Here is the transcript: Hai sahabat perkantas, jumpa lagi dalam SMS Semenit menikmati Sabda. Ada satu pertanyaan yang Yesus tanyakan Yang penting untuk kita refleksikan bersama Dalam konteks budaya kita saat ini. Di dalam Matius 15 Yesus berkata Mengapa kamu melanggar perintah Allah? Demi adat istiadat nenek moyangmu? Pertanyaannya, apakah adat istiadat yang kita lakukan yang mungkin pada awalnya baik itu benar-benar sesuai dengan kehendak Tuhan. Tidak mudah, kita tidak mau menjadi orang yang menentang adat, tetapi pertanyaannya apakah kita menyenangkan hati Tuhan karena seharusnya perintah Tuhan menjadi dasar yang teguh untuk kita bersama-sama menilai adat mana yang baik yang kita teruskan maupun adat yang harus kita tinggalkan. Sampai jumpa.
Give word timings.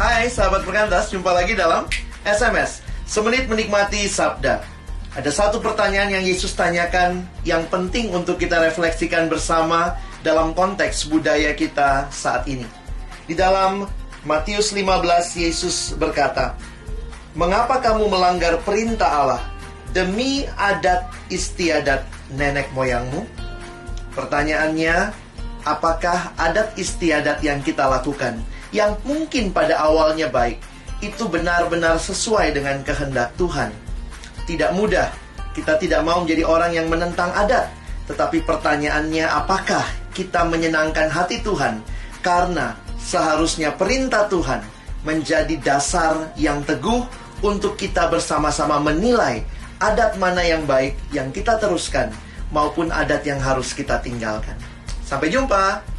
Hai 0.00 0.32
sahabat 0.32 0.64
perkantas, 0.64 1.12
jumpa 1.12 1.28
lagi 1.28 1.52
dalam 1.52 1.84
SMS 2.24 2.80
Semenit 3.04 3.52
menikmati 3.52 4.08
Sabda. 4.08 4.64
Ada 5.12 5.28
satu 5.28 5.60
pertanyaan 5.60 6.08
yang 6.08 6.24
Yesus 6.24 6.56
tanyakan 6.56 7.28
Yang 7.44 7.68
penting 7.68 8.08
untuk 8.08 8.40
kita 8.40 8.64
refleksikan 8.64 9.28
bersama 9.28 10.00
Dalam 10.24 10.56
konteks 10.56 11.04
budaya 11.04 11.52
kita 11.52 12.08
saat 12.08 12.48
ini. 12.48 12.64
Di 13.28 13.36
dalam 13.36 13.92
Matius 14.24 14.72
15 14.72 15.36
Yesus 15.36 15.92
berkata 16.00 16.56
Mengapa 17.36 17.84
kamu 17.84 18.08
melanggar 18.08 18.56
perintah 18.64 19.20
Allah? 19.20 19.44
Demi 19.92 20.48
adat 20.56 21.12
istiadat 21.28 22.08
nenek 22.40 22.72
moyangmu? 22.72 23.28
Pertanyaannya, 24.16 25.12
apakah 25.68 26.32
adat 26.40 26.72
istiadat 26.80 27.44
yang 27.44 27.60
kita 27.60 27.84
lakukan 27.84 28.40
yang 28.70 28.94
mungkin 29.02 29.50
pada 29.50 29.78
awalnya 29.78 30.30
baik 30.30 30.58
itu 31.00 31.26
benar-benar 31.26 31.96
sesuai 31.96 32.54
dengan 32.54 32.82
kehendak 32.84 33.34
Tuhan. 33.40 33.72
Tidak 34.44 34.70
mudah, 34.76 35.10
kita 35.56 35.80
tidak 35.80 36.00
mau 36.04 36.22
menjadi 36.22 36.44
orang 36.44 36.72
yang 36.76 36.86
menentang 36.86 37.32
adat, 37.32 37.70
tetapi 38.10 38.44
pertanyaannya 38.44 39.26
apakah 39.26 39.82
kita 40.12 40.44
menyenangkan 40.46 41.08
hati 41.08 41.40
Tuhan 41.40 41.80
karena 42.20 42.76
seharusnya 43.00 43.72
perintah 43.74 44.28
Tuhan 44.28 44.60
menjadi 45.06 45.56
dasar 45.64 46.34
yang 46.36 46.60
teguh 46.66 47.06
untuk 47.40 47.80
kita 47.80 48.12
bersama-sama 48.12 48.76
menilai 48.76 49.40
adat 49.80 50.20
mana 50.20 50.44
yang 50.44 50.68
baik 50.68 50.92
yang 51.08 51.32
kita 51.32 51.56
teruskan 51.56 52.12
maupun 52.52 52.92
adat 52.92 53.24
yang 53.24 53.40
harus 53.40 53.72
kita 53.72 53.96
tinggalkan. 54.04 54.54
Sampai 55.06 55.32
jumpa. 55.32 55.89